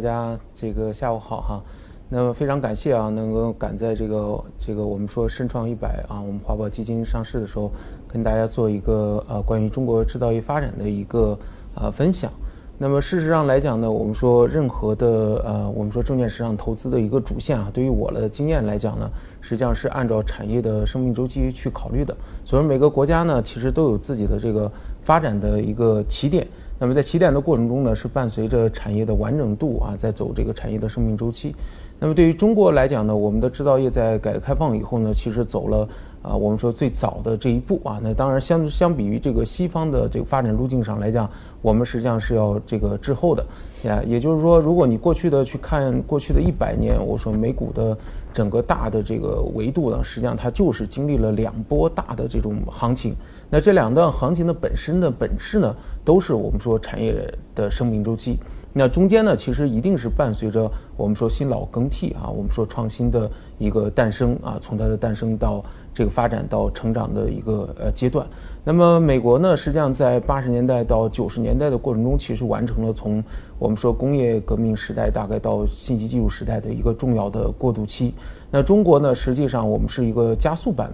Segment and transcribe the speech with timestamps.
[0.00, 1.62] 大家这个下午好哈，
[2.08, 7.70] 那么非常感谢啊，能够赶在这个这个我们说深创一百啊，我们华宝基金上市的时候，
[8.08, 11.38] 跟大家做一个呃关于中国制造业发展的一个
[11.74, 12.32] 呃分享。
[12.78, 15.06] 那么事实上来讲呢，我们说任何的
[15.44, 19.10] 呃我们说证券市场投资的一个主线啊，对于我的经验来讲呢，
[19.42, 22.16] 实际上是按照产业的生命周期去考虑的。
[22.42, 24.72] 所以每个国家呢，其实都有自己的这个
[25.02, 26.48] 发展的一个起点。
[26.80, 31.54] 那么在起点的过程中呢，是伴随着产业的完整度啊，在走这个产业的生命周期。
[31.98, 35.86] 那么对于中国来讲呢，我们的制造业在改革开放以后呢，其实走了
[36.22, 37.98] 啊，我们说最早的这一步啊。
[38.02, 41.28] 那当然相相比于这个西方的这个发展路径上来讲，
[41.62, 43.44] 我们实际上是要这个滞后的
[43.84, 44.02] 呀。
[44.04, 47.96] 也就是说，如果你过去的去看过去的一百年，我说美股的
[48.32, 53.14] 整个大的这个维度呢，实际上它就是经历了两波大的这种行情。
[53.48, 55.74] 那这两段行情的本身的本质呢，
[56.04, 57.14] 都是我们说产业
[57.60, 58.38] 的生命周期。
[58.72, 63.28] 那中间呢，其实一定是伴随着我们说新老更替啊，我们说创新的
[63.58, 68.24] 一个诞生啊，从它的诞生到这个发展到成长的一个呃阶段。
[68.62, 73.22] 那么美国呢，实际上在八十年代到九十年代的过程中，其实完成了从
[73.58, 78.14] 我们说工业革命时代大概到信息技术时代的一个重要的过渡期。
[78.52, 80.88] 那中国呢，实际上我们是一个加速版，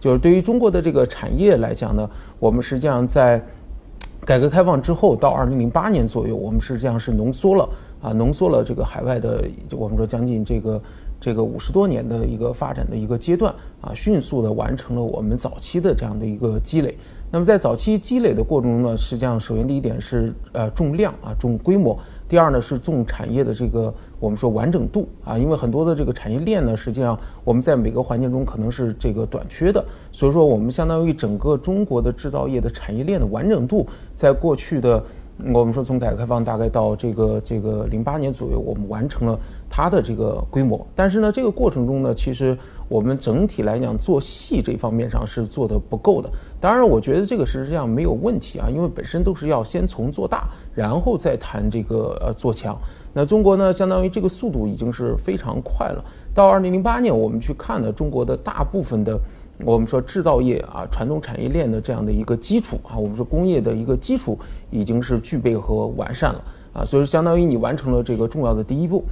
[0.00, 3.40] 就是对于中国的这个产业来讲呢，我们实际上在。
[4.30, 7.68] 改革开放之后，到二零零八年左右，我们实际上是浓缩了
[8.00, 10.80] 啊，浓缩了这个海外的，我们说将近这个
[11.20, 16.96] 这个五十多年的一个发展的一个阶段啊，迅速的完成了我们早期的这样的一个积累。
[17.32, 35.02] 那么在早期积累的过程中呢，实际上首先第一点是呃重量啊，重规模；第二呢是重产业的这个我们说完整度啊，因为很多的这个产业链呢，实际上我们在每个环境中可能是这个短缺的，所以说我们相当于整个中国的制造业的产业链的完整度，在过去的
[35.52, 39.36] 我们说从改革开放大概到这个这个零八年左右，我们完成了
[39.68, 42.56] 它的这个规模，但是呢这个过程中呢，其实。
[42.90, 46.28] 我们整体来讲做细这方面上是做的不够的，
[46.60, 52.76] 当然我觉得这个实际上没有问题啊，因为本身都是要先从做大，然后再谈这个呃做强。
[53.12, 56.04] 那中国呢，相当于这个速度已经是非常快了。
[56.34, 59.16] 到二零零八年，我们去看呢，中国的大部分的
[59.64, 64.36] 我们说制造业啊，传统产业链的这样的一个基础啊，我们说工业的一个基础
[64.68, 69.04] 已经是具备和完善了啊，所以相当于你完成了这个重要的第一步。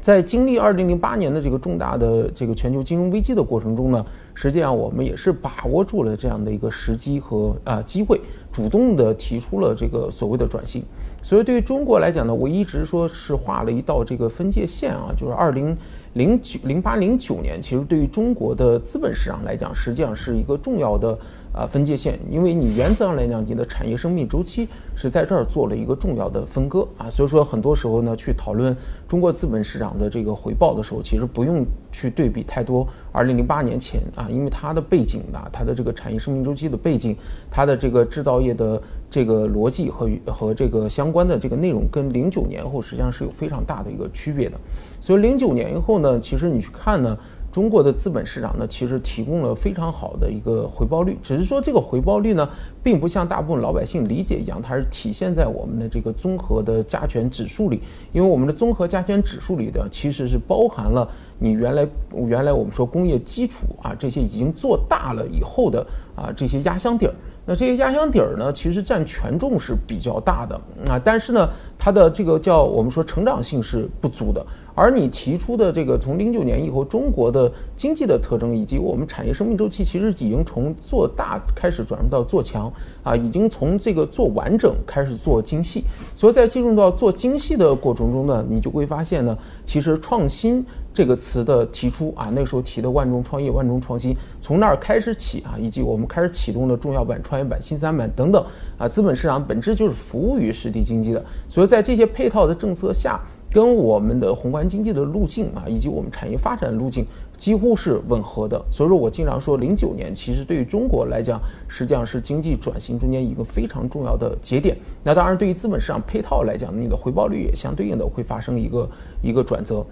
[0.00, 4.04] 在经历二零零八年的这个重大的这个全球金融危机的过程中呢，
[4.34, 8.20] 实际上我们也是把握住了这样的一个时机和啊机会，
[8.52, 10.82] 主动的提出了这个所谓的转型。
[11.22, 15.76] 所以对于中国来讲呢，我一直说是画了一道这个分界线啊，就是二零
[16.14, 21.18] 零九零八零九年，其实对于中国的资本市场来讲，实际上是一个重要的。
[21.58, 28.76] 啊，分界线，因为你原则上来讲，你的产业生命周期是在这儿做了一个重要的分割啊，所以说很多时候呢，去讨论
[29.08, 32.86] 中国资本市场的这个回报的时候，其实不用去对比太多。
[33.10, 37.16] 二零零八年前啊，因为它的背景啊，它的这个产业生命周期的背景，
[37.50, 38.80] 它的这个制造业的
[39.10, 44.56] 这个逻辑和和这个相关的这个内容，跟零九年后实际上是有非常大的一个区别的。
[45.00, 47.18] 所以零九年以后呢，其实你去看呢。
[47.50, 52.48] 中国的资本市场呢，其实提供了非常好的一个回报率，只是说这个回报率呢，
[52.82, 57.80] 并不像大部分老百姓理解一样，它是体现在我们的这个综合的加权指数里，
[58.12, 61.88] 因为我们的综合加权指数里的其实是包含了你原来
[62.26, 65.84] 原来我们说工业基础啊这些已经做大了以后的
[66.14, 67.14] 啊这些压箱底儿，
[67.46, 70.54] 那这些压箱底儿呢，其实占权重是比较大的。
[70.86, 71.48] 啊，但是呢，
[71.78, 74.44] 它的这个叫我们说成长性是不足的。
[74.78, 82.72] 而你提出的这个从零九年以后中国的经济的特征，以及我们产业生命周期，其实已经从做大开始转入到做强
[83.02, 85.82] 啊，已经从这个做完整开始做精细。
[86.14, 98.46] 所以在进入到做精细的过程中呢，你就会发现呢，其实创新这个词的提出啊，那时候提的万众创业、万众创新，从那儿开始起啊，以及我们开始启动的重要版、创业板、新三板等等
[98.78, 101.24] 啊，资本市场本质就是服务于实体经济的。
[101.48, 103.20] 所以在这些配套的政策下。
[103.50, 107.06] 跟我们的宏观经济的路径啊，以及我们产业发展路径
[107.36, 108.62] 几乎是吻合的。
[108.70, 114.76] 所以说我经常说，零九年其实对于中国来讲，实际上是经济转型中间一个非常重要的节点。
[115.02, 118.88] 那当然，对于资本市场配套来讲，你的回报率也相对应的会发生一个
[119.22, 119.84] 一个转折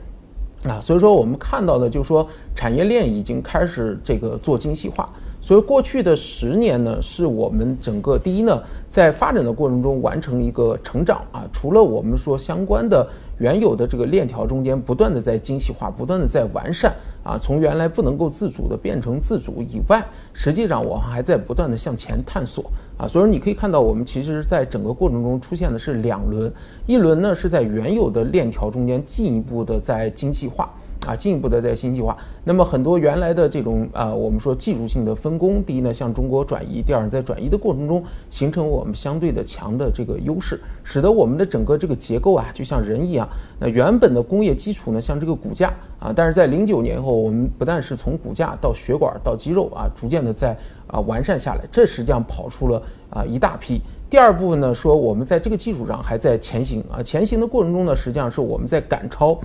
[0.65, 0.81] 啊。
[0.81, 5.11] 所以说我们看到的，就是说产业链已经开始这个做精细化。
[5.47, 8.61] 所以过去的十年呢，是我们整个第一呢，
[8.91, 11.47] 在发展的过程中完成一个成长啊。
[11.53, 13.09] 除了我们说相关的
[13.39, 22.65] 原有的这个链条中间不断的在精细化，不断的在完善啊，从原来不能够自主的变成自主以外，实际上我们还在不断的向前探索
[22.99, 23.07] 啊。
[23.07, 26.53] 所以你可以看到，我们其实在整个过程中出现的是两轮，
[26.87, 30.69] 一轮呢是在原有的链条中间进一步的在精细化。
[31.07, 32.17] 啊，进一步的在新计划。
[32.43, 43.29] 那么很多原来的这种啊，我们说技术性的分工，第一呢向中国转移，第二在转移的过程中形成我们相对的强的这个优势，使得我们的整个这个结构啊，就像人一样。
[43.59, 50.57] 那原本的工业基础呢，像这个骨架啊，但是在零九年以后，我们不但是从骨架到血管到肌肉啊，逐渐的在
[50.89, 53.81] 啊完善下来，这实际上跑出了啊一大批。
[54.09, 59.39] 第二部分呢，说我们在这个基础上还在前行啊，前行的过程中呢，实际上是我们在赶超。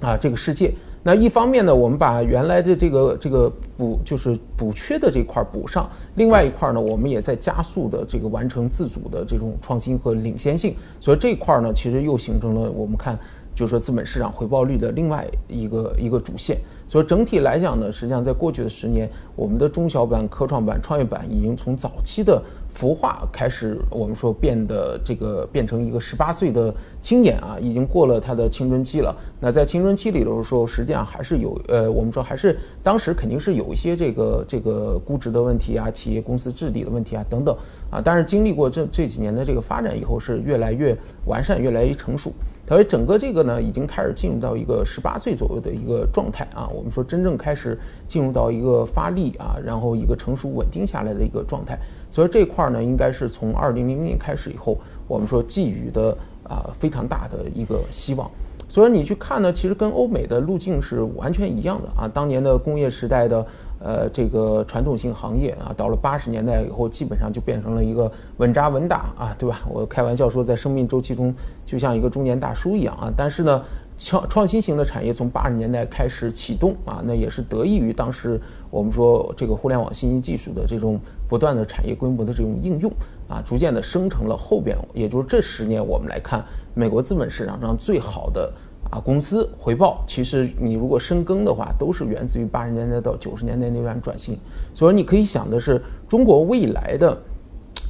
[0.00, 0.72] 啊，这个世界，
[1.02, 13.18] 那一方面呢，我们把原来的这个这个补就是补缺的这块补上，另外一块呢，我们也在加速的这个完成自主的这种创新和领先性，所以这块呢，其实又形成了我们看，
[13.56, 16.58] 就是说资本市场回报率的另外一个一个主线。
[16.86, 22.40] 所以整体来讲呢，实际上在过去的十年，我们的中小板、科创板、创业板已经从早期的。
[22.76, 29.14] 孵化开始，我们说变得这个变成一个十八岁的青年啊，已经过了他的青春期了。
[29.40, 37.56] 那在青春期里的时候，实际上还是有呃，我们说还是当时肯定是有一些这个这个估值的问题啊，企业公司治理的问题啊等等
[37.90, 38.00] 啊。
[38.04, 42.32] 但是经历过这这几年的这个发展以后，是越来越完善，越来越成熟。
[42.68, 46.68] 所以整个这个呢，已经开始进入到一个十八岁左右的一个状态啊。
[46.68, 51.78] 我们说真正开始进入到一个发力啊，然后一个成熟稳定下来的一个状态。
[52.18, 54.76] 所以这块儿呢，应该是从二零零零年开始以后，
[55.06, 56.10] 我们说寄予的
[56.42, 58.28] 啊非常大的一个希望。
[58.68, 62.10] 所以你去看呢，其实跟欧美的路径是完全一样的啊。
[62.12, 63.46] 当年的工业时代的
[63.78, 69.60] 呃这个传统性行业啊，到了八十年代以后，基本上就变成了一个稳扎稳打啊，对吧？
[69.70, 71.32] 我开玩笑说，在生命周期中
[71.64, 73.12] 就像一个中年大叔一样啊。
[73.16, 73.62] 但是呢，
[73.98, 78.40] 创创新型的产业从八十年代开始启动啊，那也是得益于当时
[78.70, 80.98] 我们说这个互联网信息技术的这种。
[81.28, 82.90] 不断的产业规模的这种应用
[83.28, 86.42] 啊，逐渐的生成了后边，也就是这十年我们来看，
[86.72, 88.50] 美国资本市场上最好的
[88.90, 94.38] 啊公司回报，其实你如果深耕的话，都是源自于八十年代到九十年代那段转型。
[94.74, 97.14] 所以你可以想的是，中国未来的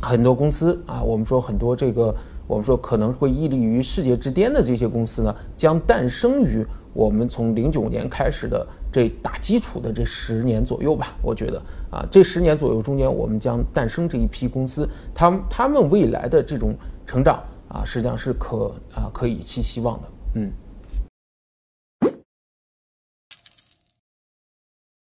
[0.02, 2.12] 很多公司啊，我们说很多这个，
[2.48, 8.66] 我们说可能会屹立于世界之巅的这些公司呢，将诞生于我们从零九年开始的。
[8.90, 16.74] 这打基础的这十年左右吧，我觉得啊，这十年左右中间，我们将诞生这一批公司，他们他们未来的这种
[17.06, 20.50] 成长啊，实际上是可啊可以期希望的，嗯。